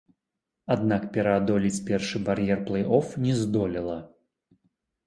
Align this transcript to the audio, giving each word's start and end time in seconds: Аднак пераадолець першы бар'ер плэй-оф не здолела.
Аднак 0.75 1.05
пераадолець 1.17 1.83
першы 1.91 2.17
бар'ер 2.31 2.65
плэй-оф 2.71 3.13
не 3.29 3.33
здолела. 3.45 3.97